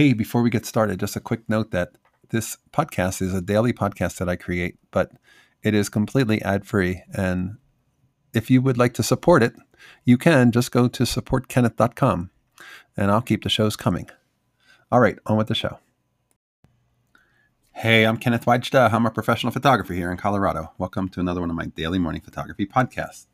[0.00, 1.92] Hey, before we get started, just a quick note that
[2.30, 5.12] this podcast is a daily podcast that I create, but
[5.62, 7.02] it is completely ad free.
[7.12, 7.58] And
[8.32, 9.52] if you would like to support it,
[10.06, 12.30] you can just go to supportkenneth.com
[12.96, 14.08] and I'll keep the shows coming.
[14.90, 15.80] All right, on with the show.
[17.72, 18.90] Hey, I'm Kenneth Wajda.
[18.94, 20.72] I'm a professional photographer here in Colorado.
[20.78, 23.26] Welcome to another one of my daily morning photography podcasts.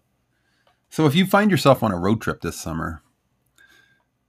[0.90, 3.04] So, if you find yourself on a road trip this summer,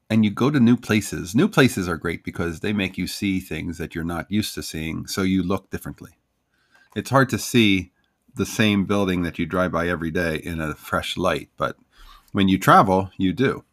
[0.09, 1.35] and you go to new places.
[1.35, 4.63] New places are great because they make you see things that you're not used to
[4.63, 6.17] seeing, so you look differently.
[6.95, 7.91] It's hard to see
[8.35, 11.75] the same building that you drive by every day in a fresh light, but
[12.31, 13.63] when you travel, you do.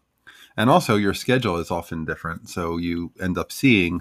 [0.57, 4.01] And also, your schedule is often different, so you end up seeing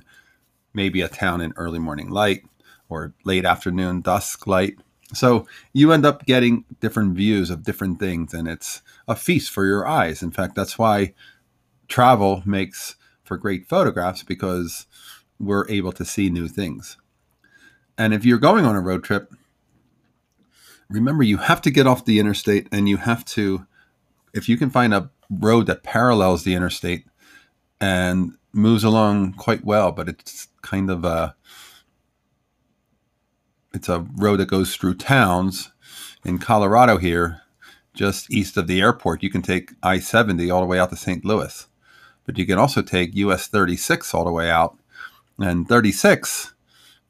[0.73, 2.43] maybe a town in early morning light
[2.89, 4.77] or late afternoon dusk light.
[5.13, 9.65] So you end up getting different views of different things, and it's a feast for
[9.65, 10.23] your eyes.
[10.23, 11.13] In fact, that's why
[11.87, 14.85] travel makes for great photographs because
[15.39, 16.97] we're able to see new things.
[17.97, 19.33] And if you're going on a road trip,
[20.89, 23.65] remember you have to get off the interstate and you have to,
[24.33, 27.05] if you can find a road that parallels the interstate
[27.79, 31.35] and moves along quite well, but it's kind of a,
[33.73, 35.71] it's a road that goes through towns
[36.23, 37.41] in Colorado here,
[37.93, 39.23] just east of the airport.
[39.23, 41.25] You can take I 70 all the way out to St.
[41.25, 41.67] Louis
[42.25, 44.77] but you can also take US 36 all the way out.
[45.39, 46.53] And 36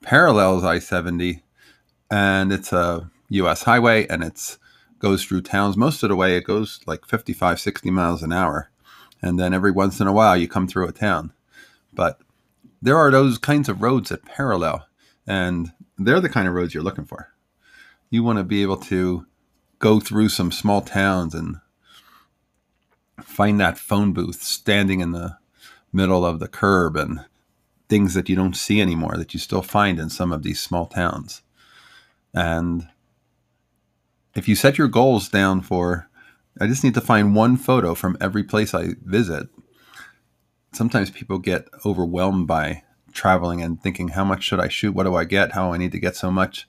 [0.01, 1.43] parallels I 70,
[2.09, 4.57] and it's a US highway and it
[4.99, 5.75] goes through towns.
[5.75, 8.71] Most of the way, it goes like 55, 60 miles an hour.
[9.21, 11.33] And then every once in a while, you come through a town.
[11.93, 12.19] But
[12.81, 14.87] there are those kinds of roads that parallel,
[15.27, 17.29] and they're the kind of roads you're looking for.
[18.09, 19.25] You want to be able to
[19.79, 21.57] go through some small towns and
[23.21, 25.37] find that phone booth standing in the
[25.91, 27.25] middle of the curb and
[27.89, 30.87] things that you don't see anymore that you still find in some of these small
[30.87, 31.41] towns.
[32.33, 32.87] And
[34.33, 36.09] if you set your goals down for,
[36.59, 39.47] I just need to find one photo from every place I visit,
[40.71, 44.95] sometimes people get overwhelmed by traveling and thinking, how much should I shoot?
[44.95, 45.51] What do I get?
[45.51, 46.67] How do I need to get so much?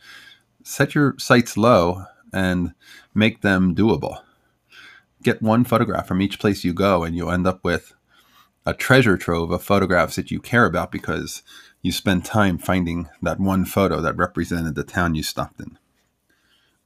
[0.62, 2.75] Set your sights low and
[3.15, 4.24] make them doable
[5.25, 7.95] get one photograph from each place you go, and you'll end up with
[8.67, 11.43] a treasure trove of photographs that you care about because
[11.83, 15.79] you spend time finding that one photo that represented the town you stopped in.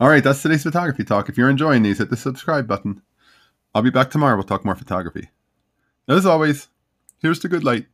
[0.00, 1.28] All right, that's today's photography talk.
[1.28, 3.02] If you're enjoying these, hit the subscribe button.
[3.74, 4.36] I'll be back tomorrow.
[4.36, 5.30] We'll talk more photography.
[6.08, 6.68] As always,
[7.20, 7.86] here's to good light.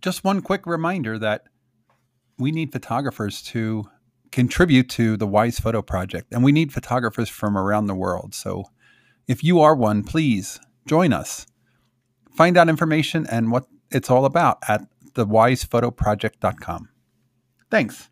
[0.00, 1.44] Just one quick reminder that
[2.38, 3.88] we need photographers to
[4.32, 6.32] contribute to the Wise Photo Project.
[6.32, 8.34] And we need photographers from around the world.
[8.34, 8.64] So
[9.26, 11.46] if you are one, please join us.
[12.34, 14.82] Find out information and what it's all about at
[15.14, 16.88] thewisephotoproject.com.
[17.70, 18.09] Thanks.